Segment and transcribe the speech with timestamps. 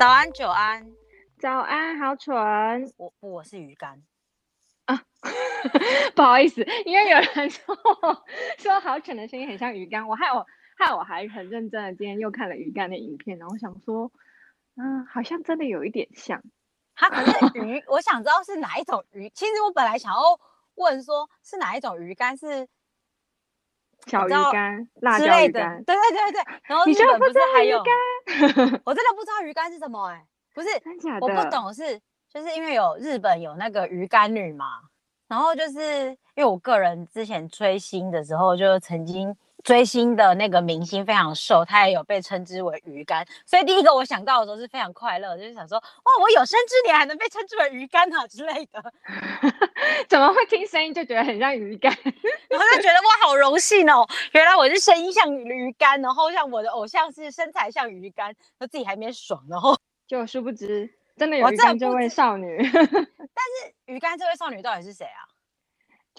[0.00, 0.92] 早安，久安，
[1.38, 2.34] 早安，好蠢。
[2.96, 4.02] 我我是鱼干
[4.86, 5.02] 啊，
[6.16, 7.76] 不好意思，因为有人说
[8.56, 10.46] 说好蠢的声音很像鱼干，我害我
[10.78, 14.10] 害我还很认真的今天又看了鱼干的影片，然后想说，
[14.76, 16.42] 嗯，好像真的有一点像。
[16.94, 19.28] 它可是鱼， 我想知道是哪一种鱼。
[19.34, 20.18] 其实我本来想要
[20.76, 22.66] 问说，是哪一种鱼干是。
[24.06, 26.42] 小鱼干、辣椒鱼干，对对对对。
[26.64, 27.78] 然后日本不是还有？
[28.84, 30.68] 我真的不知道鱼干是什么哎、欸，不是，
[31.20, 32.00] 我不懂是，
[32.32, 34.80] 就是因为有日本有那个鱼干女嘛，
[35.28, 39.36] 然后就是因为我个人之前追星的时候就曾经。
[39.62, 48.92] 追星的那个明星非常瘦，他也有被称之为鱼竿，所以第一个我想到的时候是非常快乐，就是想说哇，我有生之年还能被称之为鱼竿啊之类的。
[50.08, 51.92] 怎么会听声音就觉得很像鱼竿？
[52.48, 59.76] 然后就觉得哇，好荣幸哦，原来我是声音像鱼竿，然后像我的偶像是身材像鱼竿，他自己还没爽，然后
[60.08, 62.58] 就殊不知真的有鱼干这位少女。
[62.72, 65.28] 但是鱼竿这位少女到底是谁啊？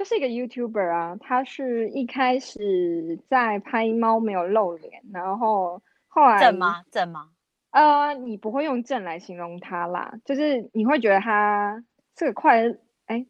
[0.01, 6.83] 就是一个 YouTuber 啊，他是一开始在拍猫没有露脸，然后后来正吗？
[6.89, 7.29] 正吗？
[7.69, 11.83] 呃，你不会用正来形容他啦，就是你会觉得他
[12.17, 13.27] 是个快乐，哎，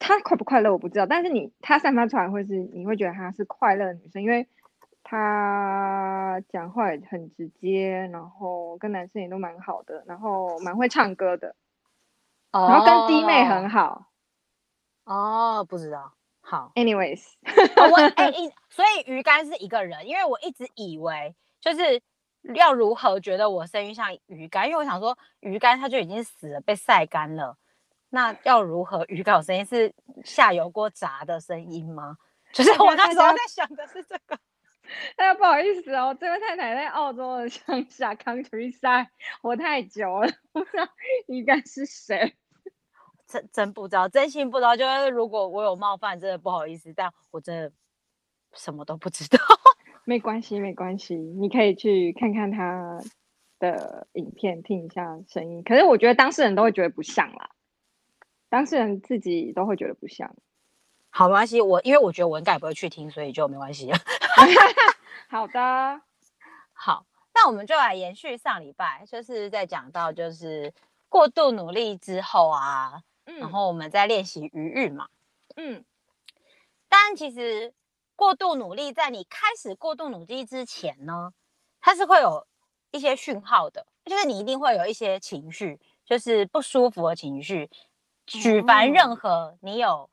[0.00, 4.48] 他快不快乐我不知道，但是你他散发出来会是你会觉得他是快乐的女生，因为
[5.04, 11.54] 他讲话也很直接，然后跟男生也都蛮好的，然后蛮会唱歌的，
[12.50, 14.09] 哦，然后跟弟妹很好。
[15.10, 16.12] 哦，不知道。
[16.40, 22.00] 好，anyways， 我哎、 欸，所以鱼竿是一个人，因为我一直以为就是
[22.54, 27.56] 要如何觉得我声音像鱼竿，因为我想说鱼竿它就已经死了，被晒干了，
[28.10, 29.92] 那要如何鱼竿我声音是
[30.24, 32.16] 下油锅炸的声音吗？
[32.52, 34.38] 就是我那时候在想的是这个。
[35.16, 39.08] 大家不好意思哦，这位太太在澳洲的乡下 countryside
[39.42, 40.88] 活太久了，不知道
[41.26, 42.36] 鱼竿是谁。
[43.30, 44.74] 真真不知道，真心不知道。
[44.76, 47.72] 就是如果我有冒犯，真的不好意思，但我真的
[48.52, 49.38] 什么都不知道。
[50.04, 53.00] 没关系，没关系，你可以去看看他
[53.60, 55.62] 的影片，听一下声音。
[55.62, 57.50] 可是我觉得当事人都会觉得不像啦，
[58.48, 60.34] 当事人自己都会觉得不像。
[61.10, 63.96] 好，没关系，我因为我觉得我应该也不会去听，所以就没关系了。
[65.30, 66.00] 好的，
[66.72, 70.72] 好，那我们就来延续上礼拜，就是在讲到就是
[71.08, 73.02] 过度努力之后啊。
[73.38, 75.08] 然后我们再练习余韵嘛，
[75.56, 75.84] 嗯，
[76.88, 77.72] 但其实
[78.16, 81.32] 过度努力，在你开始过度努力之前呢，
[81.80, 82.46] 它是会有
[82.90, 87.70] 一些讯号的，就是你一定会有一些情绪，就是不舒服的情绪。
[88.26, 90.08] 举凡任何你有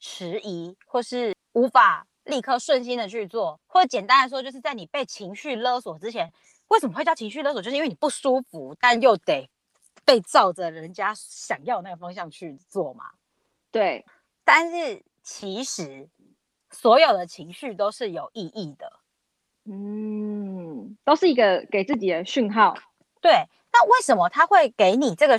[0.00, 6.32] 迟疑或是无法立刻顺心的去做，或者简单来说，就是在你被情绪勒索之前，
[6.68, 7.62] 为什么会叫情绪勒索？
[7.62, 9.48] 就是因为你不舒服，但又得。
[10.10, 13.12] 被照着人家想要那个方向去做嘛？
[13.70, 14.04] 对，
[14.44, 16.08] 但是其实
[16.72, 18.92] 所有的情绪都是有意义的，
[19.66, 22.74] 嗯，都是一个给自己的讯号。
[23.20, 25.38] 对，那为什么他会给你这个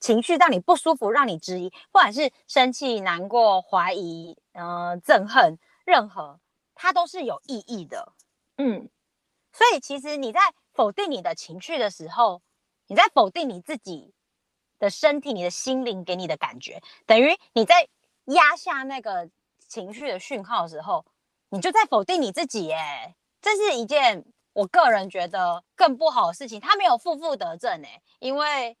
[0.00, 6.40] 情绪，让你不舒服，让你质疑，不管是生气、难过、怀疑、呃、憎恨，任何，
[6.74, 8.14] 它都是有意义的。
[8.56, 8.88] 嗯，
[9.52, 10.40] 所以其实你在
[10.72, 12.42] 否定你的情绪的时候，
[12.88, 14.12] 你在否定你自己
[14.78, 17.88] 的身体，你的心灵给你的感觉，等于你在
[18.24, 19.30] 压下那个
[19.68, 21.06] 情绪的讯号的时候，
[21.50, 23.14] 你就在否定你自己耶。
[23.40, 26.60] 这是一件我个人觉得更不好的事情。
[26.60, 28.76] 他没有负负得正哎，因为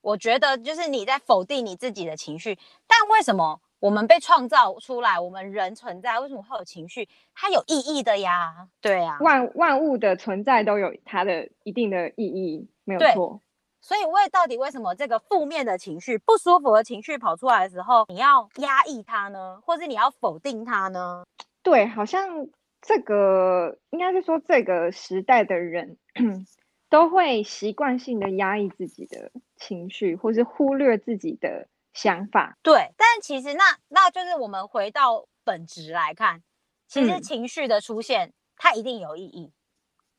[0.00, 2.58] 我觉得就是你在否定你自己的情绪。
[2.86, 7.06] 但为什么我们被创造出来，我们人存在，为什么会有情绪？
[7.34, 8.66] 它有意义的呀。
[8.80, 12.66] 对呀，万万物的存在都有它的一定的意义。
[12.84, 13.42] 没有错，
[13.82, 21.22] 所以为到底为什么这个负面的情绪、不舒服的情绪跑出来的时候，你要压抑它呢，或是你要否定它呢？
[21.62, 22.48] 对，好像
[22.80, 25.98] 这个应该是说这个时代的人
[26.88, 32.58] 都会习惯性的压抑自己的情绪，或是忽略自己的想法。
[32.62, 36.42] 对，但其实那那就是我们回到本质来看，
[36.86, 39.50] 其实情绪的出现，嗯，它一定有意义。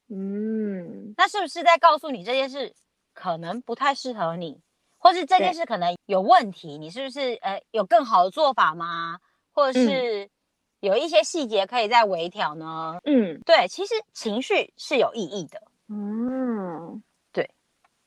[0.07, 2.73] 嗯，那是不是在告诉你这件事
[3.13, 4.61] 可能不太适合你，
[4.97, 6.77] 或是这件事可能有问题？
[6.77, 9.19] 你是不是呃有更好的做法吗？
[9.51, 10.29] 或者是
[10.81, 12.99] 有一些细节可以再微调呢？
[13.05, 15.61] 嗯，对，其实情绪是有意义的。
[15.87, 17.01] 嗯，
[17.31, 17.49] 对，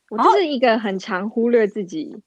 [0.09, 2.21] 我就是一个很常忽略自己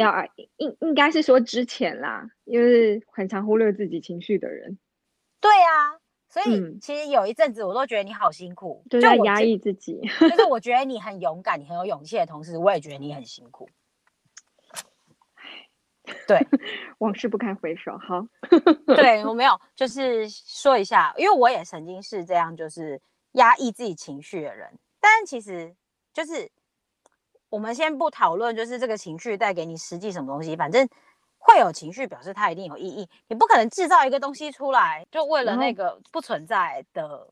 [0.00, 4.78] 要应应该是说之前啦，因为很常忽略自己情绪的人。
[5.40, 6.00] 对啊。
[6.32, 10.00] 所以其实有一阵子我都觉得你好辛苦，就在压抑自己。
[10.20, 13.68] 就是我觉得你很勇敢，你很有勇气的同时，我也觉得你很辛苦。
[16.28, 16.38] 对，
[16.98, 17.98] 往事不堪回首。
[17.98, 18.24] 好，
[18.94, 23.00] 对我没有，就是说一下，因为我也曾经是这样，就是
[23.32, 24.72] 压抑自己情绪的人。
[25.00, 25.74] 但其实
[26.12, 26.48] 就是
[27.50, 30.88] 我们先不讨论，就是这个情绪带给你实际什么东西，反正
[31.36, 33.06] 会有情绪，表示它一定有意义。
[33.28, 37.28] 你不可能制造一个东西出来，就为了那个不存在的、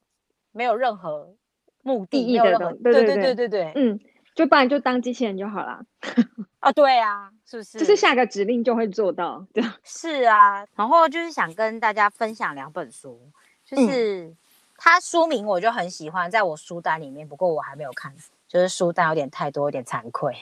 [0.52, 1.34] 没有任何
[1.82, 2.82] 目的意义的东西。
[2.82, 3.98] 对对对对对对，嗯。
[4.34, 5.80] 就不然就当机器人就好了。
[6.60, 7.76] 啊，对啊，是不是？
[7.76, 9.64] 就是下个指令就会做到，对。
[9.82, 13.20] 是啊，然后就是想跟大家分享两本书，
[13.64, 14.36] 就是、嗯、
[14.76, 18.14] 它书名我就很喜欢，在我书单里面，不过我还没有看，
[18.48, 20.34] 就是书单有点太多，有点惭愧。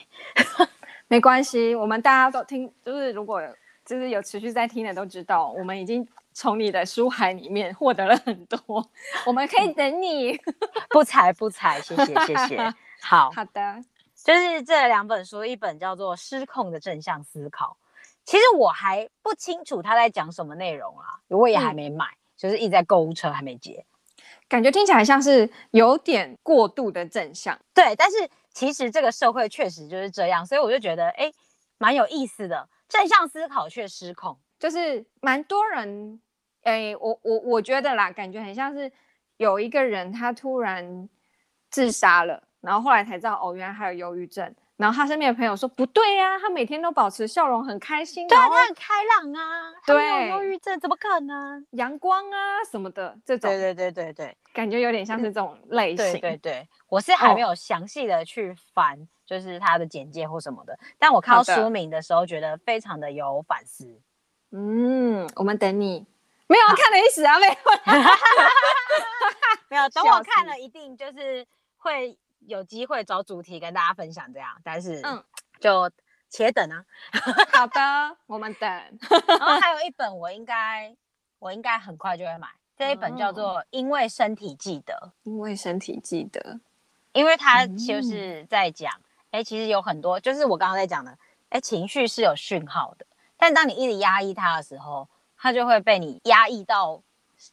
[1.07, 3.41] 没关系，我们大家都听，就是如果
[3.85, 8.57] 就是有持续在听的都知道，我们已经从你的书海里面获得了很多，
[9.25, 10.39] 我们可以等你。
[10.89, 12.73] 不才不才，谢谢谢谢。
[13.01, 13.81] 好好的，
[14.15, 17.77] 就是这两本书，一本叫做《失控的正向思考》，
[18.25, 23.85] 其实我还不清楚他在讲什么内容啊，我也还没买，嗯、就是一直在购物车还没接，
[24.49, 31.31] 感觉听起来像是有点过度的正向，对，但是其实这个社会确实就是这样，所以我就觉得哎，
[31.77, 36.21] 蛮有意思的，正向思考却失控，就是蛮多人，
[36.63, 38.91] 哎，我我我觉得啦，感觉很像是
[39.37, 41.09] 有一个人他突然
[41.69, 42.43] 自杀了。
[42.59, 44.53] 然后后来才知道，哦，原来还有忧郁症。
[44.77, 48.27] 然后他身边的朋友说，不对呀、啊，他每天都保持笑容，很开心。
[48.27, 49.73] 对啊，他很开朗啊。
[49.87, 51.65] 对，没有忧郁症怎么可能？
[51.71, 53.49] 阳光啊什么的，这种。
[53.49, 56.11] 对对对对对，感觉有点像是这种类型。
[56.11, 60.77] 对对对，我是还没有详细的去翻，哦、就是他的简介或什么的。
[60.99, 63.99] 但我看到书名的时候，觉得非常的有反思。
[64.51, 66.05] 嗯，我们等你。
[66.45, 67.53] 没有看的意思啊，没有。
[69.69, 71.43] 没有，等我看了，一定就是
[71.77, 72.15] 会。
[72.47, 75.21] 有机会找主题跟大家分享这样，但是嗯，
[75.59, 75.91] 就
[76.29, 76.85] 且等啊。
[77.51, 78.69] 好的，我们等。
[78.69, 80.95] 然后 还有一本，我应该
[81.39, 82.47] 我应该很快就会买。
[82.77, 86.59] 这一本叫做《因为身体记得》，因为身体记得，
[87.11, 88.93] 因为它就是在讲，
[89.31, 91.17] 哎、嗯，其实有很多，就是我刚刚在讲的，
[91.49, 93.05] 哎，情绪是有讯号的，
[93.35, 97.03] 但当你一直压抑它的时候，它就会被你压抑到。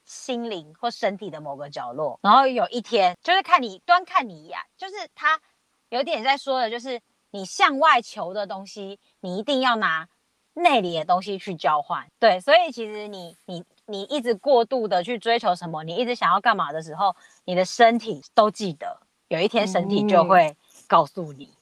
[0.04, 5.40] 心灵或身体的某个角落，然后有一天，就是看你端看你一眼，就是他
[5.88, 7.00] 有点在说的，就是
[7.30, 10.08] 你向外求的东西，你一定要拿
[10.54, 12.06] 内里的东西去交换。
[12.18, 17.14] 对，所以其实你你你一直过度的去追求什么，你一直想要干嘛的时候，
[17.44, 18.98] 你的身体都记得，
[19.28, 20.56] 有一天身体就会
[20.86, 21.52] 告诉你。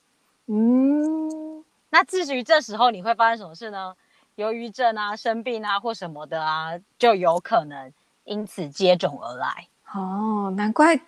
[0.46, 3.94] 嗯，那至于这时候你会发生什么事呢？
[4.36, 7.92] 忧郁症啊，生病啊，或什么的啊，就有可能。
[8.24, 10.98] 因此接踵而来哦，难怪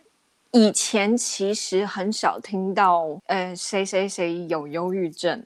[0.50, 5.44] 以前其实很少听到，呃，谁谁谁有忧郁症。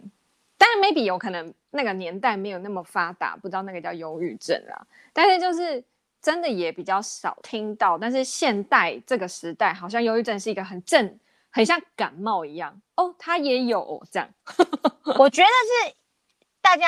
[0.57, 4.85] 当然，maybe 有可能那个年代没有那么发达，不知道那个叫忧郁症啊。
[5.13, 5.83] 但是就是
[6.21, 7.97] 真的也比较少听到。
[7.97, 11.19] 但是现代这个时代，好像忧郁症是一个很正，
[11.51, 14.29] 很像感冒一样哦，他也有这样。
[15.17, 15.49] 我觉得
[15.89, 15.95] 是
[16.61, 16.87] 大家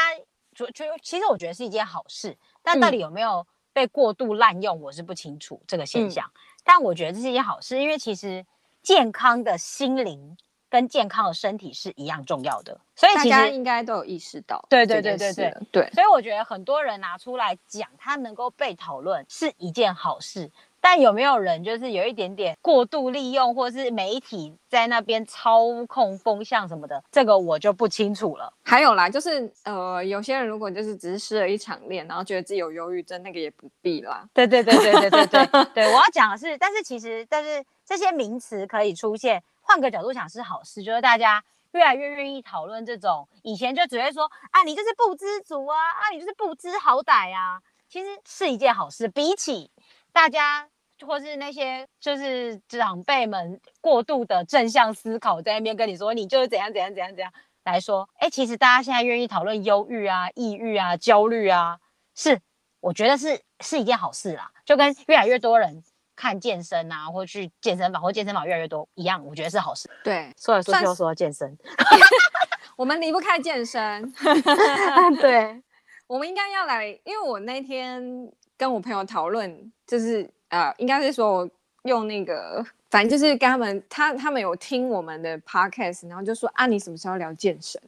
[0.55, 3.47] 就就其实我觉得是一件好事，但到底有没有？
[3.71, 8.45] 嗯被过度滥用，我是不清楚这个现象，嗯、但我觉得这是一件好事，因为其实
[8.83, 10.37] 健康的心灵
[10.69, 20.51] 跟健康的身体是一样重要的，所以其实应该都有意识到，对对对对对对，所以我觉得很多人拿出来讲，他能够被讨论是一件好事。
[20.83, 28.53] 但有没有人就是有一点点过度利用，或是媒体在那边操控风向什么的，这个我就不清楚了。
[28.63, 34.27] 还有啦，就是呃，有些人如果就是只是失了一场恋，然后觉得自己有忧郁症，那个也不必啦。
[34.33, 49.71] 对对对对对对对 对，我要讲的是，但是其实，但是这些名词可以出现，换个角度想是好事，就是大家越来越愿意讨论这种以前就只会说啊，你就是不知足啊，啊，你就是不知好歹啊，其实是一件好事，比起。
[50.13, 50.69] 大家
[51.07, 57.33] 或是那些就是长辈们过度的正向思考，在那边跟你说，你就是怎样怎样怎样怎样
[57.65, 61.79] 来说，哎，其实大家现在愿意讨论忧郁啊、抑郁啊、焦虑啊，
[62.15, 62.39] 是
[62.81, 64.51] 我觉得是是一件好事啦。
[64.65, 65.83] 就跟越来越多人
[66.15, 69.89] 看健身啊，或去健身房或健身房越来越多一样，我觉得是好事。
[70.05, 71.57] 对，说来说去又说到健身，
[72.77, 74.13] 我们离不开健身。
[75.19, 75.63] 对，
[76.07, 78.31] 我们应该要来，因为我那天。
[78.61, 81.51] 跟我朋友讨论，就是呃，应该是说我
[81.85, 87.81] 用那个，反正就是跟他们，他他们有听我们的 podcast，然后就说啊，你什么时候聊健身？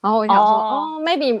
[0.00, 1.40] 然后我想说，哦，哦，maybe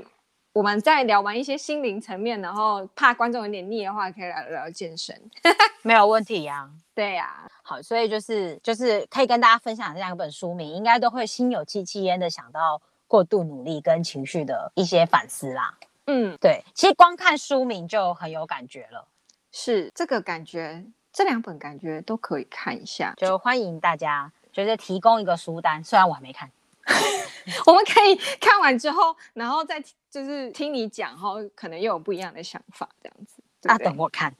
[0.52, 5.20] 我们在聊完一些心灵层面，然后怕观众有点腻的话，可以来聊聊健身，
[5.82, 6.70] 没有问题呀、啊。
[6.94, 15.74] 对呀、啊，好，所以就是就是可以跟大家分享这两本书名，应该都会心有戚戚焉的想到过度努力跟情绪的一些反思啦。
[16.06, 19.06] 嗯，对，其实光看书名就很有感觉了。
[19.52, 26.50] 是这个感觉，这两本感觉都可以看一下，就欢迎大家就是提供一个书单，虽然我还没看。
[27.66, 33.42] 我们可以 看完之后，然后再就是听你讲，然后可能又有不一样的想法，这样子。
[33.68, 34.34] 啊，等我看，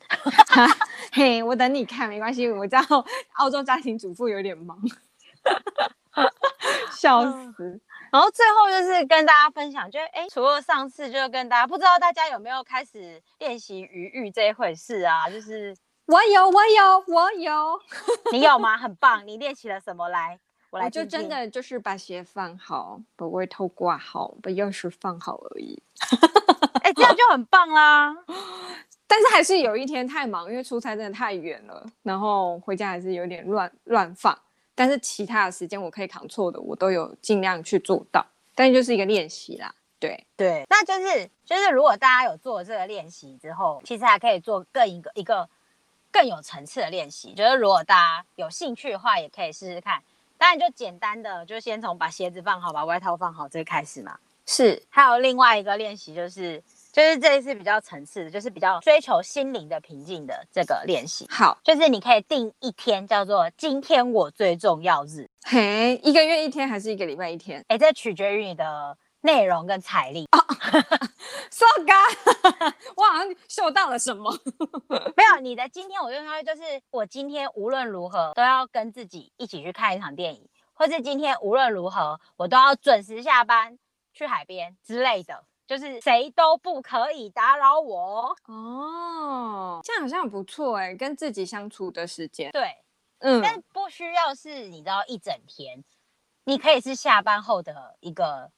[1.12, 2.50] 嘿，我等你看没关系。
[2.50, 4.81] 我知道澳洲家庭主妇有点忙，
[6.93, 7.81] 笑死。
[8.12, 15.29] 然后最后就是跟大家分享，就哎，除了上次就跟大家，不知道大家有没有开始练习余裕这一回事啊？
[15.31, 15.76] 就是
[16.07, 17.81] 我有，我有，我有，
[18.33, 18.76] 你有吗？
[18.76, 20.38] 很棒，你练习了什么来？
[20.71, 25.83] 我来我就真的就是把鞋放好，把外套挂好，把钥匙放好而已。
[26.83, 28.17] 哎、欸，这样就很棒啦。
[29.07, 34.37] 但是还是有一天太忙，因为出差真的太远了，然后回家还是有点乱乱放。
[34.80, 38.26] 但是其他的时间我可以扛错的，我都有尽量去做到。
[38.54, 40.64] 但是就是一个练习啦，对对。
[40.70, 45.46] 那就是就是如果大家有做这个练习之后，其实还可以做更一个一个
[46.10, 47.34] 更有层次的练习。
[47.34, 50.02] 就是如果大家有兴趣的话，也可以试试看。
[50.38, 54.18] 当然就简单的，就先从把鞋子放好，把外套放好这个开始嘛。
[54.46, 61.26] 是，还有另外一个练习，就是就是这一次比较层次的，就是比较追求心灵的平静的这个练习。
[61.30, 65.28] 好，就是你可以定一天叫做今天我最重要日。
[65.42, 67.64] 嘿，一个月一天还是一个礼拜一天？
[67.68, 68.97] 哎，这取决于你的。
[69.23, 70.40] 内容跟财力哦，
[71.52, 74.35] so good， 我好像嗅到了什么。
[75.14, 83.78] 没有，你的今天我就说，就是我今天无论如何都要跟自己一起去看一场电影，或是今天无论如何我都要准时下班
[84.14, 88.37] 去海边之类的，就是谁都不可以打扰我。
[88.47, 92.50] 哦，这样好像不错哎，跟自己相处的时间。
[92.50, 92.77] 对，
[93.21, 95.85] 嗯，但不需要是你知道一整天，
[96.43, 98.50] 你可以是下班后的一个。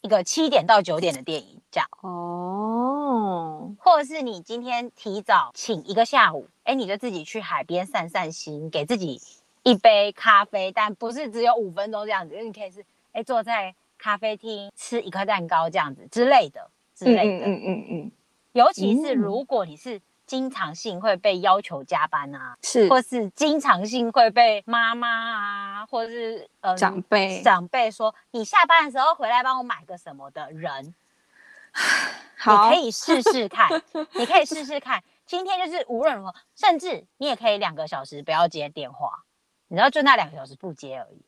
[0.00, 9.18] 一个七点到九点的电影，这样哦，或者是你今天提早请一个下午，哎，你就自己去海边散散心，给自己
[9.62, 18.12] 一杯咖啡，但不是只有五分钟这样子，因为你可以是哎坐在咖啡厅吃一块蛋糕这样子之类的之类的，嗯嗯嗯嗯，嗯，
[18.52, 19.98] 尤其是如果你是。
[20.26, 30.94] 经常性会被要求加班啊，是，或是经常性会被妈妈啊，或是呃长辈长辈说，你下班的时候回来帮我买个什么的人，
[32.40, 33.68] 好，你可以试试看，
[34.16, 35.04] 你可以试试看。
[35.26, 39.24] 今天就是无论如何，甚至你也可以两个小时不要接电话，
[39.68, 41.20] 你知道就那两个小时不接而已。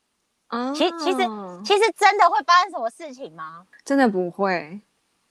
[0.48, 1.18] 啊，其其实
[1.64, 3.66] 其实真的会发生什么事情吗？
[3.84, 4.80] 真的不会，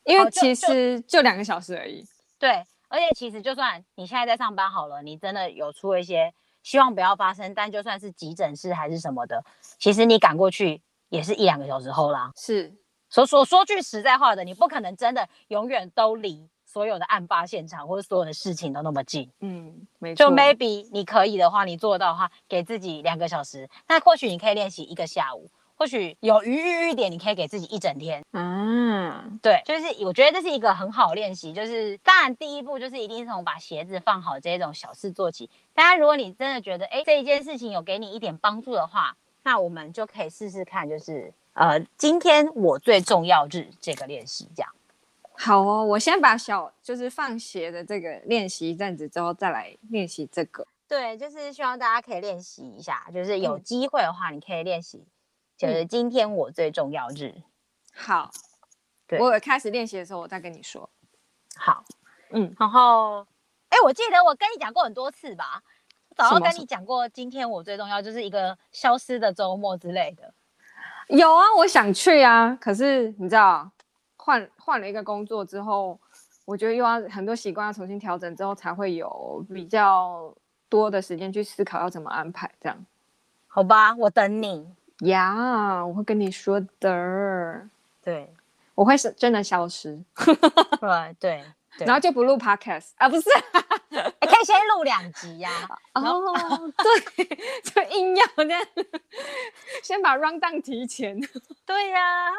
[0.03, 2.05] 因为其实就两个小时而已。
[2.38, 2.65] 对。
[2.88, 6.31] 而且其实，就算你现在在上班好了，你真的有出一些
[6.62, 9.43] 希望不要发生，但就算是急诊室还是什么的，
[9.79, 12.31] 其实你赶过去也是一两个小时后啦。
[12.38, 12.74] 是，
[13.10, 19.32] 所说说句实在话的，你不可能真的永远都离所有的案发现场或者所有的事情都那么近。
[19.39, 20.25] 嗯，没错。
[20.27, 25.50] 就 maybe 你可以的话，你做到的话，给自己两个小时，那或许你可以练习一个下午。
[25.77, 28.22] 或许有余裕一点，你可以给自己一整天。
[28.34, 31.53] 嗯，对，就是我觉得这是一个很好练习。
[31.53, 35.50] 就是当然，第一步就是一定从把鞋子放好这种小事做起。
[35.74, 44.70] 大家，如果你真的觉得哎这一件事情有给你一点帮助的话，那我们就可以试试看，就是呃今天我最重要日这个练习这样。
[45.38, 50.65] 好哦，我先把小就是放鞋的这个练习一阵子之后，再来练习这个。
[50.88, 55.06] 对，就是希望大家可以练习一下，就是有机会的话，你可以练习。
[55.58, 57.44] 就是今天我最重要日，嗯、
[57.94, 58.30] 好，
[59.08, 60.89] 对，我开始练习的时候，我再跟你说。
[61.56, 61.84] 好，
[62.32, 63.22] 嗯，然后，
[63.70, 65.63] 哎、欸，我记得我跟你讲过很多次吧，
[66.15, 70.34] 早就跟你讲过，今天我最重要就是一个消失的周末之类的。
[71.08, 73.72] 有啊，我想去啊，可是你知道，
[74.25, 76.00] 换换了一个工作之后，
[76.46, 80.34] 我觉得又要很多习惯要重新调整之后，才会有比较
[80.67, 82.86] 多的时间去思考要怎么安排这样。
[83.48, 84.67] 好吧，我等你。
[85.01, 87.70] 呀，yeah, 我会跟你说的。
[88.01, 88.34] 对，
[88.74, 90.01] 我会是真的消失。
[90.79, 91.44] 对 对，
[91.86, 93.29] 然后就不录 podcast 啊，不是，
[93.91, 95.51] 可以先录两集呀、
[95.94, 96.01] 啊。
[96.01, 96.24] 哦，
[97.15, 97.25] 对，
[97.62, 98.62] 就硬要这样，
[99.84, 101.20] 先把 rundown 提前。
[101.65, 102.32] 对呀、啊，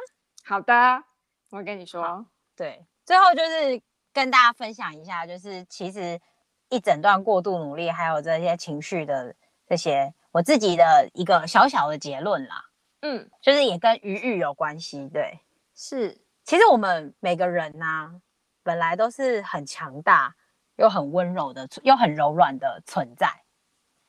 [0.44, 1.04] 好的，
[1.50, 2.26] 我跟你说。
[2.54, 3.80] 对，最后就是
[4.12, 6.20] 跟大家分享一下，就是其实
[6.68, 9.34] 一整段过度努力，还有这些情绪的
[9.66, 10.12] 这些。
[10.32, 12.62] 我自己的一个小小的结论啦，
[13.00, 15.40] 嗯，就是也跟余裕有关系，对，
[15.74, 18.14] 是，其实我们每个人呐、啊，
[18.62, 20.36] 本来都是很强大
[20.76, 23.30] 又很温柔的，又很柔软的存在。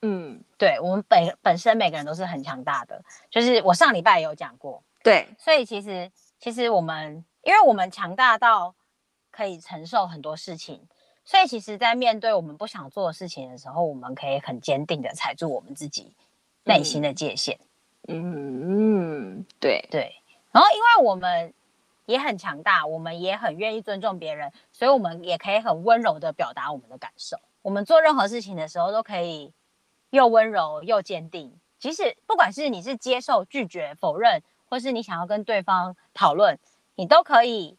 [0.01, 4.83] 嗯，对，我们本本身每个人都是很强大的，就是我上礼拜有讲过。
[5.01, 8.75] 对，所以其实其实我们，因为我们强大到
[9.31, 10.87] 可以承受很多事情。
[11.25, 16.13] 所以，其实，在面对我们不想做的事情的时候，我们可以很坚定的踩住我们自己
[16.63, 17.59] 内心的界限。
[18.07, 20.15] 嗯嗯，对对。
[20.53, 21.53] 然后，因为我们
[22.05, 27.37] 也很强大，我们也很愿意尊重别人，所以我们也可以很温柔的表达我们的感受。
[27.61, 29.51] 我们做任何事情的时候，都可以
[30.11, 31.59] 又温柔又坚定。
[31.77, 36.57] 即使不管是你是接受、拒绝、否认，或是你想要跟对方讨论，
[36.95, 37.77] 你都可以。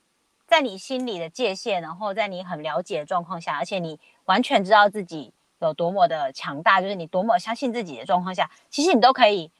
[0.50, 5.30] 在你心里的界限，然后在你很了解的状况下，而且你完全知道自己
[5.60, 9.50] 有多么的强大，就是你多么相信自己的状况下，其实你都可以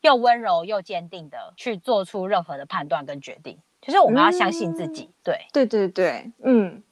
[0.00, 3.58] 又温柔又坚定的去做出任何的判断跟决定。
[3.82, 6.82] 就是我们要相信自己，嗯、对，对对对，嗯，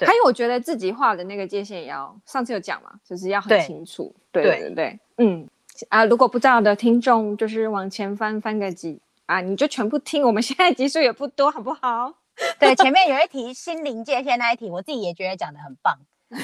[0.00, 5.48] 还有我觉得自己画的那个界限也要，上次有讲嘛，就是要很清楚，对对对，对对嗯
[5.88, 9.00] 啊，如果不知道的听众，就是往前翻翻个几
[9.30, 12.12] 啊，你就全部听，我们现在集数也不多，好不好？
[12.58, 15.96] 对，前面有一题心灵界限那一题，我自己也觉得讲得很棒，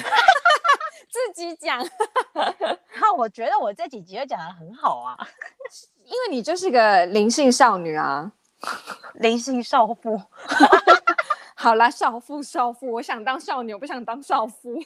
[1.11, 1.85] 自己讲。
[3.01, 5.17] 那我觉得我这几集就讲得很好啊，
[6.05, 8.31] 因为你就是个灵性少女啊，
[9.15, 10.21] 灵性少妇。
[11.55, 14.81] 好啦，少妇少妇，我想当少女，我不想当少妇。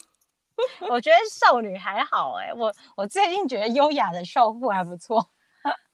[0.90, 5.30] 我觉得少女还好哎、欸，我我最近觉得优雅的少妇还不错。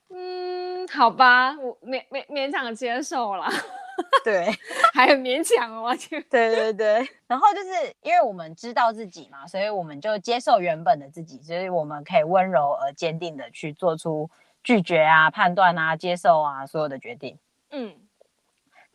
[0.10, 3.50] 嗯，好吧，我勉勉勉强接受了。
[4.24, 4.46] 对，
[4.94, 7.08] 还很勉强哦，就对对对。
[7.26, 14.30] 然后就是因为我们知道自己嘛，所以我们就接受原本的自己，所以我们可以温柔而坚定的去做出
[14.64, 17.38] 拒绝啊、判断啊、接受啊所有的决定。
[17.72, 17.96] 嗯，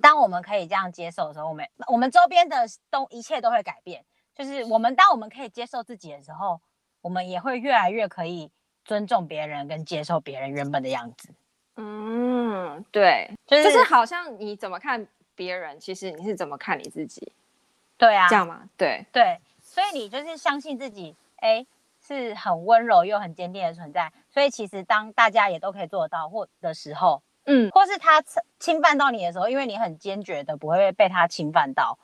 [0.00, 4.04] 当我们可以这样接受的时候，我们我们周边的东一切都会改变。
[4.35, 6.61] 就是我们当我们可以接受自己的时候，
[7.02, 8.50] 我们也会越来越可以
[8.84, 11.28] 尊重别人跟接受别人原本的样子。
[11.76, 17.33] 嗯，对，就是、就是好像你怎么看别人，其实你是怎么看你自己，
[17.96, 18.68] 对啊，这样吗？
[18.76, 21.64] 对对，所以你就是相信自己，哎，
[22.07, 24.12] 是很温柔又很坚定的存在。
[24.30, 28.22] 所以其实当大家也都可以做得到或的时候，嗯，或是他
[28.59, 31.98] 侵犯到你的时候，因为你很坚决的不会被他侵犯到，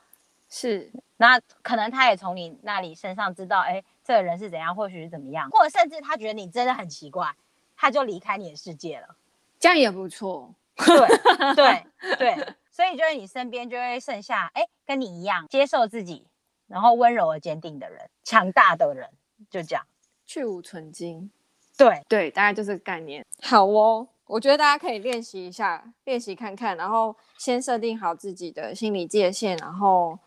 [0.48, 7.30] 是，那可能他也从你那里身上知道，哎，这个人是怎样，或许是怎么样，或者甚至他觉得你真的很奇怪，
[7.76, 9.16] 他就离开你的世界了。
[9.60, 16.26] 这样也不错， 对对对，所以就是你身边就会剩下哎，跟你一样接受自己，
[16.68, 19.10] 然后温柔而坚定的人，强大的人，
[19.50, 19.84] 就这样，
[20.24, 21.30] 去无存精，
[21.76, 23.22] 对对，大概就是个概念。
[23.42, 30.18] 好哦，我觉得大家可以练习一下，练习看看，然后先设定好自己的心理界限，然后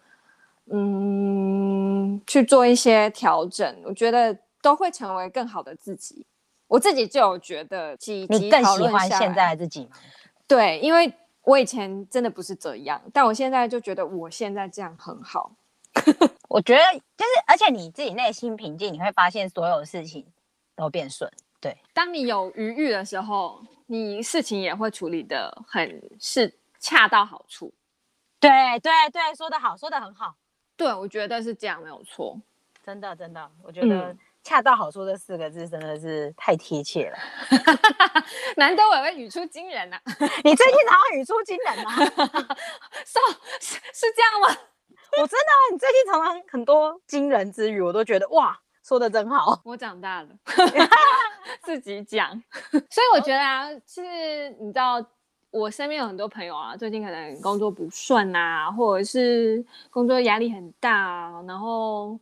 [0.69, 6.25] 嗯，去做一些调整，我觉得都会成为更好的自己。
[6.67, 7.97] 我自己就有觉得，
[8.29, 9.97] 你更喜欢现在的自己吗？
[10.47, 11.11] 对，因为
[11.43, 15.51] 我以前真的不是这样，但我现在就觉得我现在这样很好。
[16.47, 16.81] 我觉得
[17.17, 20.25] 就是，而且你自己内心平静，你会发现所有事情
[20.75, 21.29] 都变顺。
[21.59, 27.73] 对，当你有余裕的时候，你事情也会处理的很是恰到好处。
[28.39, 30.35] 对对对，说的好，说的很好。
[30.81, 32.35] 对，我觉得是这样，没有错。
[32.83, 34.17] 真的真的，我觉得、嗯。
[34.43, 37.17] 恰到好处这四个字真的是太贴切了，
[38.57, 40.01] 难得我会语出惊人呐、啊！
[40.43, 41.95] 你最近常常语出惊人啊？
[43.05, 43.19] 是
[43.59, 44.47] 是是这样吗？
[45.21, 49.61] 我真的，你最近常常很多惊人之语，我都觉得哇，说的真好。
[49.63, 50.29] 我长大了，
[51.61, 52.31] 自己讲。
[52.71, 54.99] 所以我觉得啊，其实你知道，
[55.51, 62.19] 我身边有很多朋友啊，最近可能工作不顺啊，或者是工作压力很大啊，然后。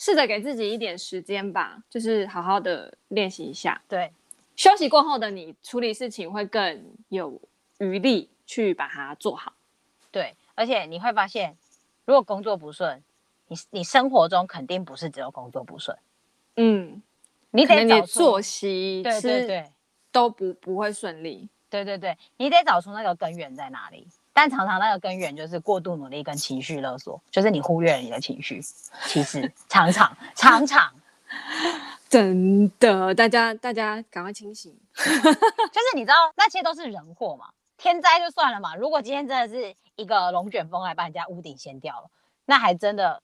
[0.00, 3.82] 试着给自己一点时间吧，就是好好的练习一下。
[3.88, 4.12] 对，
[4.54, 7.36] 休息过后的你处理事情会更有
[7.78, 9.54] 余力去把它做好。
[10.12, 11.58] 对，而且你会发现，
[12.04, 13.02] 如果工作不顺，
[13.48, 15.98] 你你生活中肯定不是只有工作不顺。
[16.54, 17.02] 嗯，
[17.50, 19.72] 你得找作息，对对对，
[20.12, 21.48] 都不不会顺利。
[21.70, 24.06] 对对对，你得找出那个根源在哪里。
[24.32, 28.62] 但常常那个根源就是过度努力跟情绪勒索，就是你忽略了你的情绪。
[29.06, 30.92] 其实常常常常，
[32.08, 34.72] 真的，大家大家赶快清醒。
[34.94, 38.76] 就是你知道那些都是人祸嘛，天灾就算了嘛。
[38.76, 42.08] 如果今天真的是一个龙卷风来把人家屋顶掀掉了，
[42.46, 43.20] 那还真的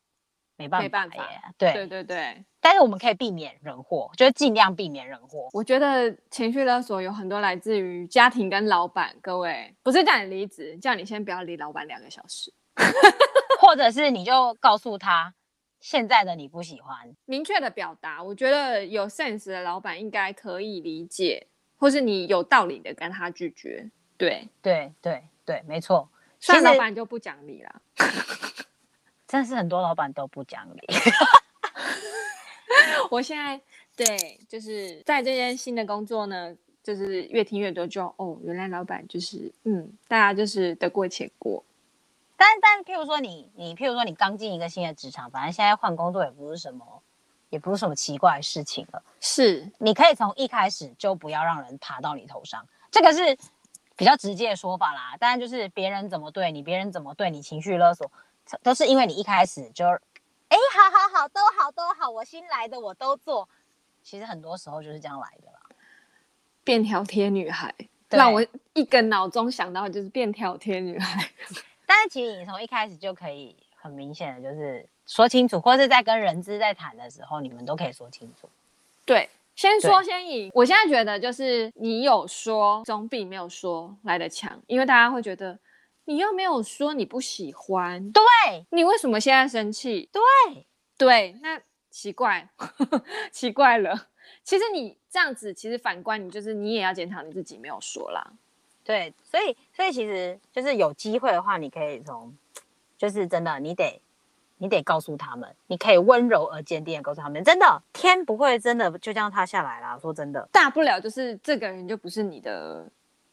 [0.56, 1.28] 没办法，没办法。
[1.58, 5.48] 对对对对，但是我们可以避免人祸，就是尽量避免人祸。
[5.52, 9.14] 我觉得情绪勒索有很多来自于家庭跟老板。
[9.20, 12.52] 各位不是叫你离职，叫你先不要离老板两个小时，
[13.60, 15.34] 或者是你就告诉他
[15.80, 18.22] 现在的你不喜欢，明确的表达。
[18.22, 23.90] 我觉得有 sense 的老板应该可以理解，或是你有道理的跟他拒绝。
[24.16, 26.08] 对对对对，没错。
[26.38, 27.82] 虽然老板就不讲理了，
[29.34, 30.80] 真的是很多老板都不讲理。
[33.10, 33.60] 我现在
[33.96, 41.64] 对，就是在这件新的工作呢，就是越听越多就，就哦，原来老板就是嗯，大家就是得过且过。
[42.36, 47.02] 但但譬如说你你譬如说你刚进一个新的职场，反正现在换工作也不是什么，
[47.50, 49.02] 也不是什么奇怪的事情了。
[49.18, 53.36] 是，你可以从一开始就不要让人爬到你头上，这个是。
[53.96, 58.10] 比较直接的说法啦，当然就是别人怎么对你，别人怎么对你，情绪勒索，
[58.62, 63.48] 都是因为你一开始就，哎，好好好，都好都好，我新来的我都做，
[64.02, 65.60] 其实很多时候就是这样来的啦。
[66.62, 67.74] 便条贴女孩，
[68.08, 71.30] 让我一根脑中想到的就是便条贴女孩。
[71.86, 78.48] 但是其实你从一开始就可以很明显的就是说清楚，或是在跟人资在谈的时候，你们都可以说清楚。
[79.04, 79.28] 对。
[79.56, 85.56] 先说先赢，我现在觉得就是你有说总比没有说来的强，因为大家会觉得
[86.04, 88.22] 你又没有说你不喜欢，对，
[88.70, 90.08] 你为什么现在生气？
[90.12, 92.48] 对，对，那奇怪，
[93.30, 94.08] 奇怪了。
[94.42, 98.32] 其实你这样子，其实反观你就是你也要检讨你自己没有说啦。
[98.82, 102.34] 对，所以所以其实就是有机会的话，你可以从，
[102.98, 104.00] 就是真的你得。
[104.56, 109.98] 你得告诉他们，你可以温柔而坚定的告诉他们，真的天不会真的就这样塌下来啦。
[110.00, 112.88] 说真的，大不了就是这个人就不是你的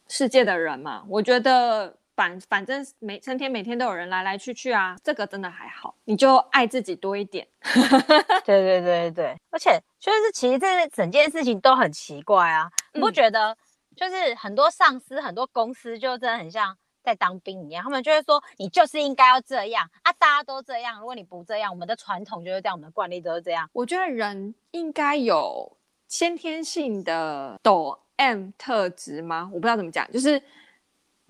[0.07, 1.05] 世界的人嘛。
[1.07, 7.47] 我觉得反反正每成天每天都有人来来去去啊，这个真的还好，你就爱自己多一点。
[8.43, 13.57] 对对对对，而且就是其实这整件事情都很奇怪啊，你不觉得？
[13.95, 16.77] 就是很多上司、很多公司就真的很像。
[17.03, 20.99] 在当兵一样，他们就会说你就是应该要这样啊，大家都这样。
[20.99, 23.67] 如果你不这样，我们的传统就是这样，我们的惯例都是这样。
[23.73, 25.75] 我觉得人应该有
[26.07, 29.49] 先天性的抖 M 特质吗？
[29.51, 30.39] 我不知道怎么讲，就是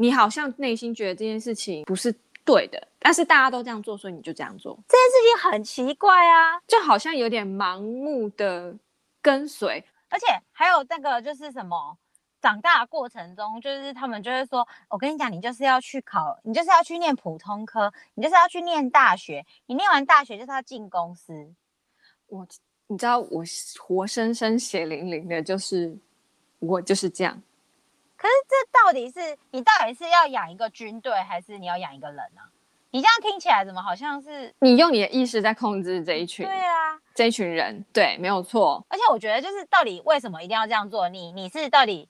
[0.02, 2.12] 你好像内心觉得这件事情不是
[2.44, 4.78] 对的，但是大家都这样做，所以你就这样做。
[4.88, 8.76] 这件事情很奇怪啊，就好像有点盲目的
[9.22, 11.98] 跟随，而且还有那个就是什么。
[12.42, 21.54] 长大的过程中，就是他们就会说：“我跟你讲，你就是要去考，你就是要去念普通科，你就是要去念大学，你念完大学就是要进公司。”
[22.26, 22.48] 我，
[22.88, 23.44] 你知道，我
[23.78, 25.96] 活生生血淋淋的，就是
[26.58, 27.40] 我就是这样。
[28.22, 28.56] 可是这
[28.86, 32.42] 到底是你到底是要养一个军队，还是你要养一个人呢？
[32.92, 36.46] 你这样听起来怎么好像是你用你的意识在控制这一群？
[36.46, 38.86] 对啊，这一群人，对，没有错。
[38.90, 41.10] 而且我觉得，就是到底为什么一定要这样做？
[41.10, 42.08] 你你是到底？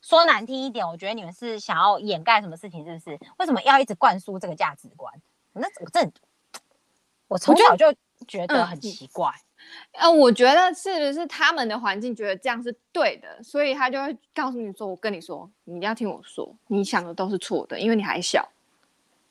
[0.00, 3.18] 说难听一点，我觉得你们是想要掩盖什么事情，是不是？
[3.38, 5.12] 为什么要一直灌输这个价值观？
[5.52, 6.08] 那我这
[7.28, 7.92] 我从小就
[8.28, 9.32] 觉得很奇怪。
[9.92, 18.48] 呃、嗯，我觉得是不是他们的环境觉得这样是对的，所以他就会告诉你说：“我跟你说，你一定要听我说，你想的都是错的，因为你还小，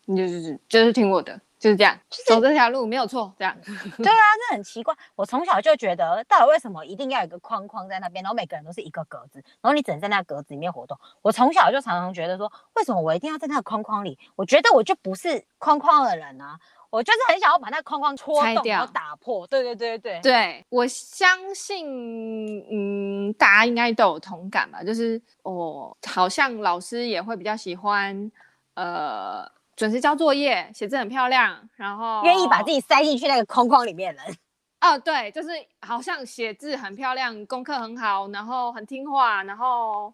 [0.05, 3.55] 你就是就是听我的。”就是这样，就是、走这条路没有错，这样。
[3.61, 4.91] 对啊，这很奇怪。
[5.15, 10.97] 我从小就觉得，到底为什么一定要有一个框框在那边，然后每个人都是一个格子，然后你只能在那格子里面活动。
[11.21, 14.17] 我从小就常常觉得说，为什么我一定要在那个框框里？
[14.35, 16.57] 我觉得我就不是框框的人啊，
[16.91, 19.47] 我就是很想要把那个框框戳动，然后打破。
[19.47, 24.83] 对对对对对，对我相信，嗯，大家应该都有同感吧？
[24.83, 28.31] 就是哦，好像老师也会比较喜欢，
[28.75, 29.49] 呃。
[29.73, 34.35] 准时交作业，写字很漂亮，然后愿意把自己塞进去那个框框里面的人。
[34.81, 35.49] 哦，对，就是
[35.79, 40.13] 好像写字很漂亮，功课很好，然后很听话，然后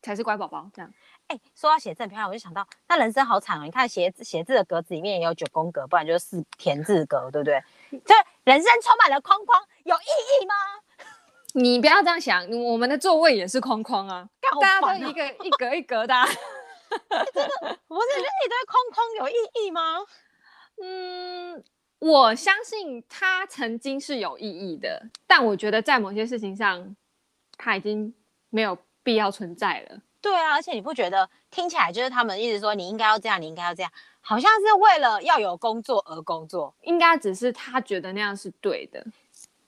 [0.00, 0.88] 才是乖宝宝这样。
[1.30, 3.64] 哎、欸，说到写字很漂亮，我就想到那人生好惨哦。
[3.64, 7.62] 你看写字写字的格子里面也有九宫格，不然就是四田字格，对不对？
[8.04, 10.54] 这人生充满了框框，有意义吗？
[11.54, 16.26] 你不要这样想，我们的座位也是框框啊，啊大家都一个一格一格的、 啊。
[16.90, 19.98] 真的不是，那你对框框有意义吗？
[20.82, 21.62] 嗯，
[22.00, 26.96] 我相信它曾经是有意义的，但我觉得在某些事情上，
[27.56, 28.12] 它已经
[28.48, 30.00] 没有必要存在了。
[30.20, 39.04] 对啊，而且你不觉得听起来就是他们一直说你应该要这样，你应该要这样，好像是为了要有工作而工作，应该只是他觉得那样是对的。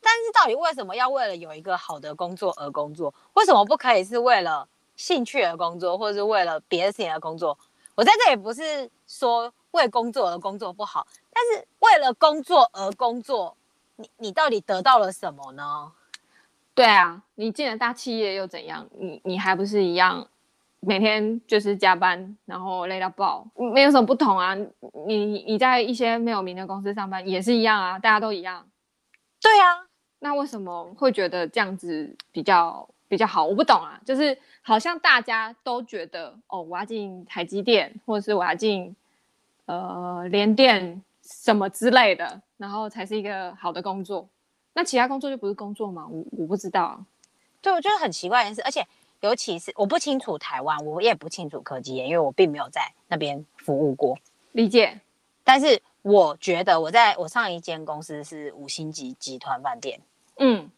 [0.01, 3.15] 但是到底为什么要为了有一个好的工作而工作？
[3.35, 4.69] 为什么不可以是为了？
[4.95, 7.59] 兴趣而工作，或者是为了别的事情而工作，
[7.95, 13.57] 我在这里不是说为工作而工作不好，但是为了工作而工作，
[13.97, 15.91] 你你到底得到了什么呢？
[16.75, 18.87] 对啊，你进了大企业又怎样？
[18.93, 20.29] 你你还不是一样，
[20.85, 24.53] 每天就是加班，然后累到爆，没有什么不同啊。
[25.07, 28.67] 你你在一些没有名的公司上班也是一样啊，大家都一样。
[29.41, 29.87] 对啊，
[30.19, 33.47] 那为什么会觉得这样子比较比较好？
[33.47, 38.95] 我不懂啊，就是好像大家都觉得哦，我要进台积电，或者是我要进
[39.67, 44.29] 呃联电什么之类的，然后才是一个好的工作。
[44.75, 46.09] 那其他工作就不是工作吗？
[46.11, 47.07] 我我不知道啊。
[47.61, 48.85] 对，我觉得很奇怪的是，而且
[49.23, 54.19] 尤其是我不清楚台湾，我也不清楚科技业，因为我并没有在那边服务过。
[54.51, 55.01] 理解。
[55.45, 60.01] 但是我觉得我在我上一间公司是五星级集团饭店，
[60.39, 60.69] 嗯，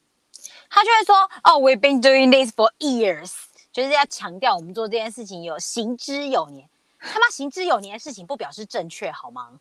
[0.69, 3.33] 他就会说，哦，we've been doing this for years，
[3.73, 6.69] 就是要强调我们做这件事情有行之有年。
[6.99, 9.59] 他妈行之有年的事情不表示正确好吗？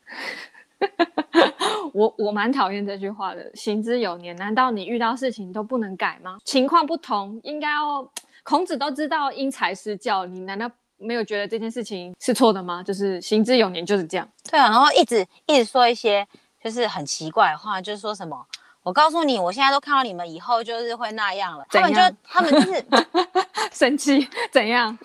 [1.93, 3.49] 我我蛮讨厌这句话的。
[3.55, 6.37] 行之有年，难道你遇到事情都不能改吗？
[6.43, 8.09] 情况不同，应该要。
[8.43, 12.83] 孔子都知道因材施教，你难道没有觉得这件事情是错的吗？
[12.83, 14.27] 就是行之有年就是这样。
[14.49, 16.27] 对啊，然后一直一直说一些
[16.63, 18.45] 就是很奇怪的话，就是说什么，
[18.83, 21.65] 我告诉你，我现在都看到你们以后就是会那样了。
[21.69, 22.85] 他们就他们就是
[23.71, 24.97] 生气，怎样？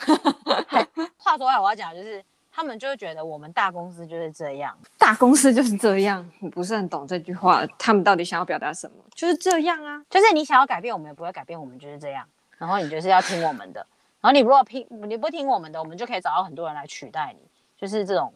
[1.17, 2.25] 话说回来，我要讲就是。
[2.51, 6.29] 他们就会觉得我们大公司就是这样，大公司就是这样。
[6.41, 8.97] 我不是很懂这句话，他们到底想要表达什么？
[9.15, 12.27] 就是这样啊，就是你想要改变，我们也不会改变，我们就是这样。
[12.59, 13.81] 然后你就是要听我们的，
[14.21, 18.33] 然后你如果听你不听我们的，我们就可以找到很多人来取代你，就是这种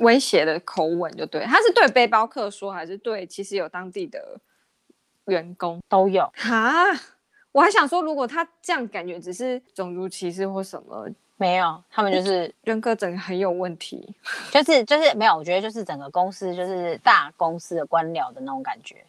[0.00, 1.44] 威胁的口吻，就对。
[1.44, 4.38] 他是对背包客说，还是对其实有当地的
[5.26, 6.30] 员工都有？
[6.36, 6.84] 哈，
[7.52, 11.08] 我还想说，如果他这样感觉只是种族歧视或什么。
[11.36, 14.14] 没有，他们就是人格整个很有问题，
[14.52, 19.04] 就是就是没有，我觉得就是整个公司就是大公司的官僚的那种感觉，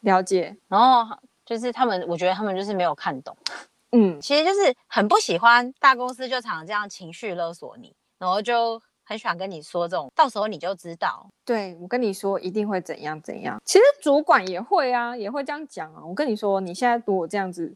[0.00, 0.56] 了解。
[0.66, 1.16] 然后
[1.48, 3.34] 就是他们，我觉得他们就是没有看懂，
[3.92, 13.58] 嗯，其实就是很不喜欢大公司就常常这样情绪勒索你，然后就很喜欢跟你说这种，到时候你就知道，对，我跟你说一定会怎样怎样。
[13.64, 16.04] 其实主管也会啊，也会这样讲啊。
[16.04, 17.74] 我跟你说，你现在如果这样子。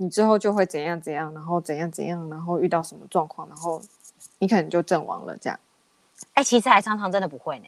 [0.00, 3.82] 你之后就会怎样怎样，然后怎样怎样，然后遇到什么状况，然后
[4.38, 5.36] 你可能就阵亡了。
[5.38, 5.58] 这样，
[6.34, 7.66] 哎、欸，其实还常常真的不会呢。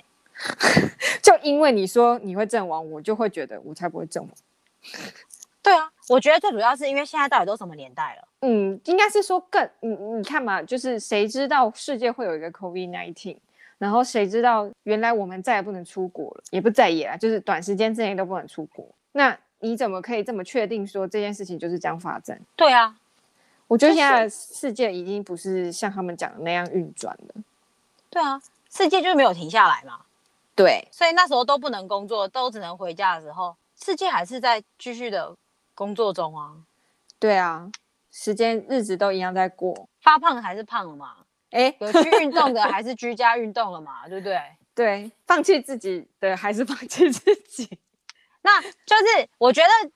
[1.21, 4.31] 就因为你说你会阵亡，我就会觉得我才不会阵亡。
[5.63, 8.29] 对啊，我觉得最主要是因为现在到底都什么年代了？
[8.41, 13.37] 嗯，应该是说更你你看嘛，就是谁知道世界会有一个 COVID-19，
[13.79, 18.87] 然后谁知道原来我们再也不能出国了，也不再也啊，就是短时间之内都不能出国。
[19.13, 22.41] 那你怎么可以这么确定说这件事情就是这样发展？
[22.57, 22.97] 对啊，
[23.67, 27.43] 我觉得现在世界已经不是像他们讲的那样运转了。
[28.09, 30.01] 对啊，世界就是没有停下来嘛。
[30.57, 35.35] 对，所以那时候都不能工作，都只能回家的时候，世界还是在继续的
[35.81, 36.53] 工作中啊。
[37.19, 37.71] 对啊，
[38.11, 41.17] 时间日子都一样在过，发胖还是胖了嘛？
[41.53, 44.07] 哎，有去运动的还是居家运动了嘛？
[44.07, 44.39] 对不对？
[44.77, 47.79] 对，放弃自己的还是放弃自己。
[48.45, 49.91] 那就是我觉得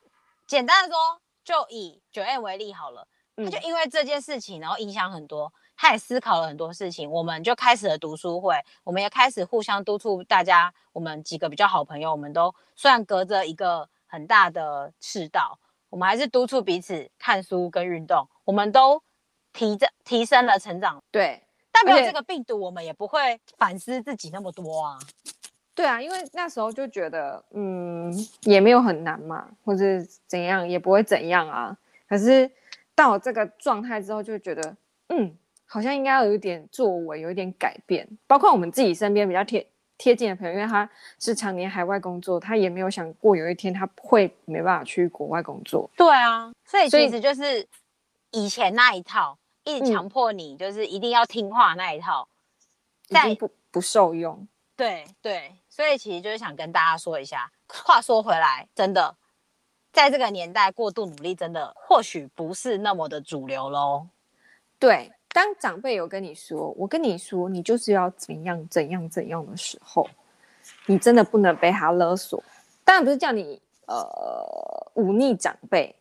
[0.46, 15.58] 简单的说，就以九 A 为例好了，他就因为这件事情，然后影响很多，他也思考了很多事情，我们就开始了读书会，我们也开始互相督促大家，我们几个比较好朋友，我们都虽然隔着一个很大的赤道，
[15.94, 19.00] 我们还是督促彼此看书跟运动，我们都
[19.52, 24.98] 提着提升了成长，对，但没有这个病毒，我们也不会反思自己那么多啊。
[25.72, 29.84] 对啊，因为那时候就觉得，嗯，也没有很难嘛，或者
[30.26, 31.78] 怎样也不会怎样啊。
[32.08, 32.50] 可是
[32.96, 34.76] 到这个状态之后，就觉得，
[35.10, 35.32] 嗯，
[35.64, 38.08] 好像应该要有一点作为，有一点改变。
[38.26, 39.64] 包括我们自己身边比较贴
[40.04, 40.86] 贴近的朋友，因为他
[41.18, 45.88] 是常年海外工作，他也没有想过有一天他会没办法去国外工作。
[45.96, 47.66] 对啊，所以其实就是
[48.30, 52.28] 以前那一套，一直强迫你就是一定要听话那一套，
[53.08, 54.46] 已经不不受用。
[54.76, 55.56] 对对。
[55.70, 59.16] 所以其实就是想跟大家说一下，话说回来，真的，
[59.90, 64.06] 在这个年代过度努力，真的或许不是那么的主流喽。
[64.78, 70.08] 对，当长辈有跟你说，我跟你说，你就是要怎样怎样怎样的时候，
[70.86, 72.40] 你真的不能被他勒索。
[72.84, 75.96] 当然不是叫你呃忤逆长辈，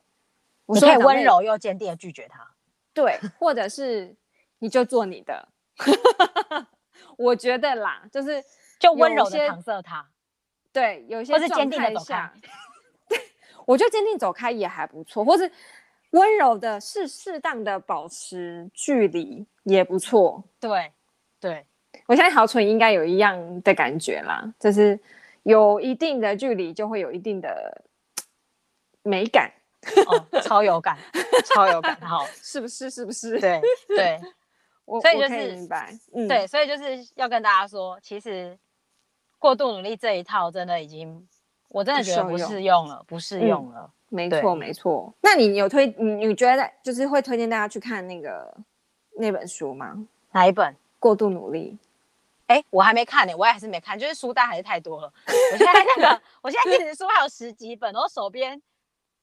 [0.67, 2.47] 你可以温柔又坚定的拒绝他。
[2.93, 4.15] 对，或者是
[4.59, 5.49] 你就做你的。
[7.17, 8.43] 我觉得啦，就是。
[8.79, 10.05] 就温柔的搪塞他，
[10.73, 12.29] 对，有些或是坚定的走开。
[13.07, 13.17] 对，
[13.65, 15.49] 我觉得坚定走开也还不错，或是
[16.13, 20.43] 温柔的是适当的保持距离也不错。
[20.59, 20.91] 对，
[21.39, 21.65] 对，
[22.07, 24.99] 我相信豪纯应该有一样的感觉啦，就是
[25.43, 27.83] 有一定的距离就会有一定的
[29.01, 29.51] 美感，
[30.07, 30.97] 哦，超有感，
[31.45, 32.91] 超有感，好， 是不是？
[32.91, 33.39] 是不是？
[33.39, 34.19] 对对，
[34.85, 38.55] 我所以就是明白，嗯，对，所以就是要跟大家说，其实
[39.39, 41.27] 过度努力这一套真的已经，
[41.69, 43.81] 我真的觉得不适用了，不适用了。
[43.85, 45.11] 嗯没错，没错。
[45.21, 48.55] 那你有推你你觉得就是会推荐大家去看那个
[49.17, 49.97] 那本书吗？
[50.31, 50.75] 哪一本？
[50.99, 51.77] 过度努力。
[52.47, 55.11] 哎，我还没看呢，我也还是没看，就是书单还是太多了。
[55.25, 58.61] 我现在那个，我现在电子书还有十几本，然后手边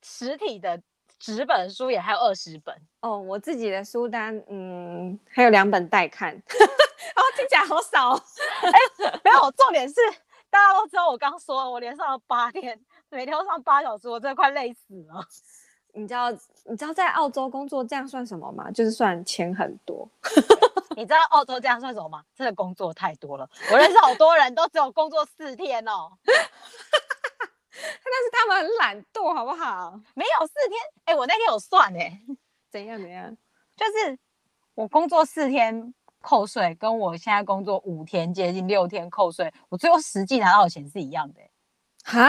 [0.02, 0.80] 实体的
[1.18, 2.74] 纸本书也还有二十本。
[3.00, 6.34] 哦，我自己的书单，嗯，还有两本待看。
[7.14, 8.14] 哦，听起来好少。
[8.62, 8.78] 哎，
[9.22, 9.94] 没有，重点是
[10.50, 12.78] 大家都知道我刚说我连上了八天。
[13.08, 15.24] 每天都上八小时，我真的快累死了。
[15.94, 18.70] 你知道，你知道在澳洲工作这样算什么吗？
[18.70, 20.08] 就是算钱很多。
[20.96, 22.22] 你知道澳洲这样算什么吗？
[22.34, 23.48] 真的工作太多了。
[23.72, 26.12] 我认识好多人都只有工作四天哦。
[27.72, 27.82] 但
[28.22, 29.98] 是他们很懒惰，好不好？
[30.14, 30.80] 没有四天。
[31.04, 32.22] 哎、欸，我那天有算哎、欸。
[32.70, 33.36] 怎样怎样？
[33.76, 34.18] 就是
[34.74, 41.50] 我工作四天扣税，跟我现在工作五天接近六天扣税，我最后实际拿到的钱是一样的、欸。
[42.04, 42.28] 哈？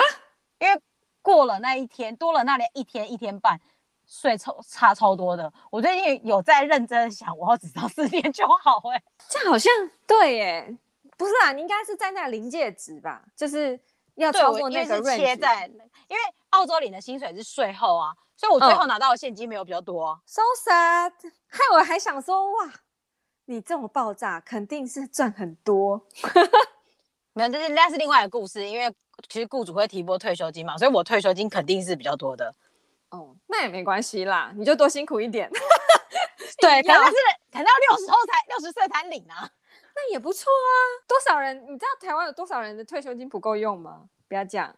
[0.60, 0.82] 因为
[1.22, 3.60] 过了那一天，多了那里一天一天半，
[4.06, 5.52] 税超差超多的。
[5.70, 9.72] 我最近有在认真的想，我要只上四天就好哎、欸， 这好像
[10.06, 10.78] 对耶，
[11.18, 13.80] 不是啊，你应该是在那临界值吧，就是
[14.16, 15.02] 要超过那个。
[15.02, 15.68] 切在，
[16.08, 20.20] 因为澳洲领的薪水是税后啊，所以我最后拿到的现金没有比较多、啊。
[20.26, 21.12] So sad，
[21.48, 22.74] 害我还想说哇，
[23.46, 26.06] 你这种爆炸肯定是赚很多。
[27.34, 28.94] 没有，这是那是另外一个故事，因为。
[29.30, 32.56] 其实雇主会提拨退休金嘛，所以我退休金肯定是比较多的。
[33.10, 35.48] 哦，那也没关系啦，你就多辛苦一点。
[36.58, 37.14] 对， 可能是
[37.52, 39.48] 等到六十后才六十岁才领啊，
[39.96, 40.74] 那也不错啊。
[41.08, 41.56] 多少人？
[41.72, 44.06] 你知道台湾有多少人的退休金不够用吗？
[44.28, 44.76] 不要讲。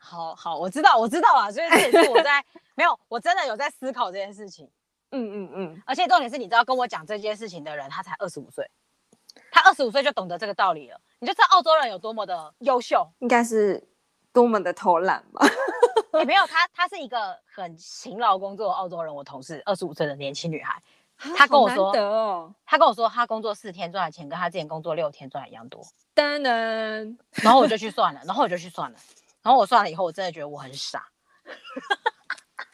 [0.00, 1.52] 好好，我知道，我知道了。
[1.52, 4.68] 所以这也是我在没有，我真的有在思考这件事情。
[5.12, 5.82] 嗯嗯嗯。
[5.86, 8.68] 而且重点是，你知道跟我讲这件事情的人，他才二十五岁。
[9.50, 13.82] 他二十五岁就懂得这个道理了，你就知道澳洲人有多么的优秀，应该是
[14.32, 15.46] 多么的偷懒吧？
[16.14, 19.14] 也、欸、没有，他他是一个很勤劳工作的澳洲人。
[19.14, 20.82] 我同事二十五岁的年轻女孩，
[21.36, 25.82] 她跟我说，哦、她跟我说，她工作四天赚的钱跟她之前工作六天赚的一样多。
[26.12, 28.98] 当然，然后我就去算了，然后我就去算了，
[29.42, 31.06] 然后我算了以后，我真的觉得我很傻。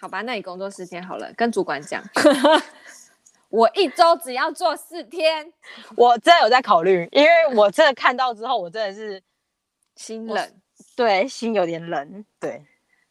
[0.00, 2.02] 好吧，那你工作四天好了，跟主管讲。
[3.50, 5.52] 我一周只要做四天，
[5.96, 9.20] 我真的有在考虑，因为我真的看到之后，我真的是
[9.96, 10.60] 心冷，
[10.94, 12.64] 对，心有点冷，对。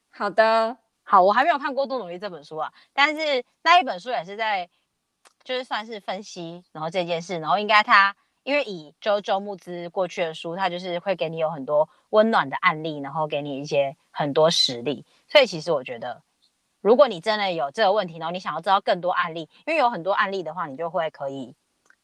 [0.10, 4.70] 好的，好，我还没有看过《过度努力》这本书啊，但是那一本书也是在，
[5.44, 16.22] 就是算是分析，然后这件事，然后应该他因为以周周木之过去的书，他就是会给你有很多温暖的案例，然后给你一些很多实例，所以其实我觉得。
[16.82, 21.54] 如果你真的有这个问题，然后你想要知道更多案例，因为有很多案例的话，你就会可以，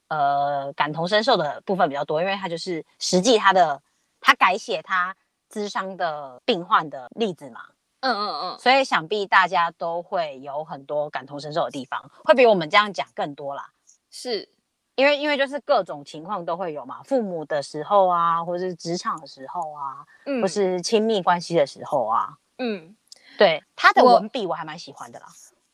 [0.07, 3.81] 呃，感同身受的部分比较多，因为它就是实际他的
[4.19, 5.15] 他改写他
[5.49, 7.61] 智商的病患的例子嘛。
[8.01, 8.59] 嗯嗯嗯。
[8.59, 13.69] 所以想必大家都会有很多感同身受的地方，会比我们这样讲更多啦。
[14.09, 14.49] 是
[14.95, 22.95] 因为因为就是各种情况都会有嘛，父母的时候啊，或是职场的时候啊，嗯，或是亲密关系的时候啊，嗯。
[23.43, 25.25] 对他的文笔我还蛮喜欢的啦，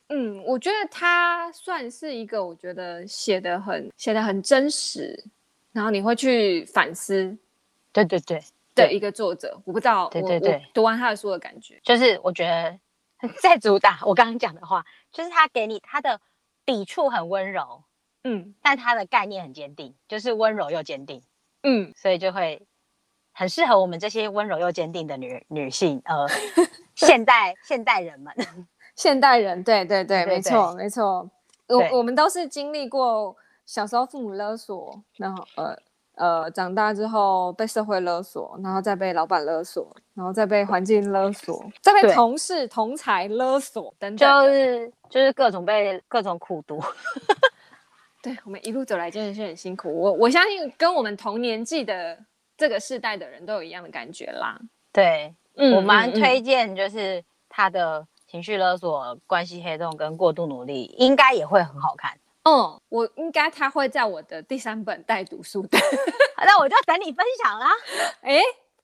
[0.08, 5.23] 嗯，我觉得他算是一个我觉得写的很写的很真实，
[5.71, 7.38] 然后你会去反思，
[7.93, 12.79] 对对对的一个作者，我不知道，对对对，读完他的书的感觉，就是我觉得
[13.39, 16.19] 在主打我刚刚讲的话，就是他给你他的
[16.65, 17.84] 笔触很温柔，
[18.23, 21.21] 嗯，但他的概念很坚定，就是温柔又坚定，
[21.62, 22.65] 嗯，所以就会
[23.39, 26.28] 很适合我们这些温柔又坚定的女女性，呃。
[26.93, 28.36] 现代现代人们，
[28.93, 31.30] 现代人，对对对，没错没错，
[31.69, 33.34] 我我们都是经历过
[33.65, 35.78] 小时候父母勒索，然后呃
[36.15, 46.84] 呃长大之后被社会勒索，然后再被老板勒索，然后再被环境勒索，再被同事同才勒索等等，就是就是各种被各种苦读。
[48.21, 52.19] 对，我们一路走来真的是很辛苦，我我相信跟我们同年纪的
[52.60, 54.60] 这个世代的人都有一样的感觉啦。
[54.94, 55.33] 对。
[55.62, 62.17] 嗯、我蛮推荐，就是他的情绪勒索、关系黑洞跟过度努力，应该也会很好看。
[62.44, 65.77] 嗯，我应该他会在我的第三本带读书的。
[66.46, 67.67] 那我就等你分享啦。
[68.21, 68.42] 哎、欸，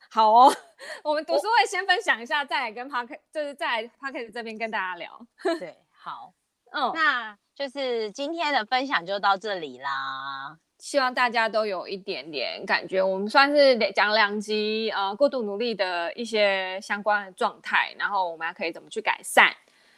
[0.10, 0.54] 好哦，
[1.02, 5.18] 我们读书会先分享一下，再来跟 Podcast 就是在 Podcast 这边跟大家聊。
[5.58, 6.34] 对，好，
[6.76, 10.58] 嗯，那就是今天的分享就到这里啦。
[10.86, 19.52] 希望大家都有一点点感觉，我们算是讲两集，呃，过度努力的一些相关的状态，然后我们还可以怎么去改善。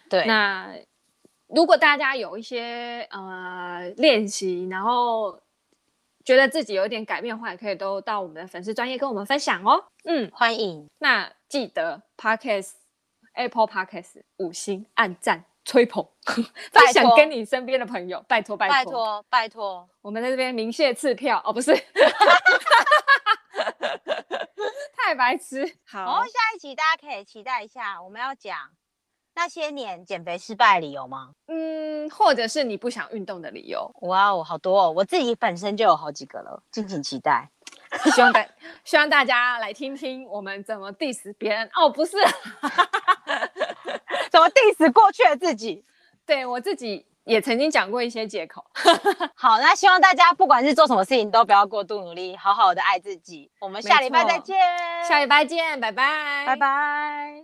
[0.09, 0.73] 对，那
[1.47, 5.37] 如果大家有一些呃练习，然后
[6.23, 9.83] 觉得自己有一点改变的话，也可以都到我们的粉丝专业跟我们分享哦。
[10.05, 10.87] 嗯，欢迎。
[10.99, 12.71] 那记得 Podcast
[13.33, 15.43] Apple Podcast 五星按赞。
[15.67, 16.07] 吹捧，
[16.71, 21.75] 分享跟你身边的朋友，拜托拜托拜托拜托，我们在这边鸣谢赐票哦，不是，
[24.97, 25.69] 太白痴。
[25.85, 28.57] 好，哦，下一集大家可以期待一下，我们要讲
[29.35, 31.31] 那些年减肥失败理由吗？
[31.47, 33.93] 嗯，或者是你不想运动的理由？
[34.03, 37.49] 哇哦，好多哦，我自己本身就有好几个了，敬请期待。
[38.13, 38.47] 希望大
[38.85, 42.15] 希望大家来听听我们怎么 diss 别人哦，不是。
[44.31, 45.83] 怎么 diss 过去的自己？
[46.25, 48.63] 对，我自己也曾经讲过一些借口。
[49.35, 53.49] 好，那希望大家不管是做什么事情都不要过度努力，好好的爱自己。
[53.59, 54.57] 我们下礼拜再见，
[55.07, 57.41] 下礼拜见，拜拜，拜拜。